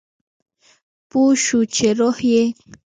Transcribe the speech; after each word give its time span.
پوه 1.09 1.31
شو 1.45 1.59
چې 1.75 1.87
روح 1.99 2.17
یې 2.31 2.43